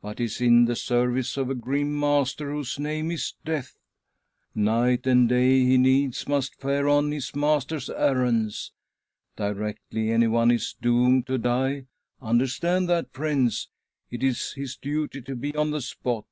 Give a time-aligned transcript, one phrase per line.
[0.00, 3.74] but is in the service of a grim master whose name is Death.
[4.54, 8.70] Night and day he needs must fare on his master's errands.
[9.34, 11.86] Directly anyone is doomed M 30 THY SOUL SHALL BEAR WITNESS!
[11.88, 13.68] to die— understand that, friends—
[14.12, 16.26] it is his duty to be on the spot.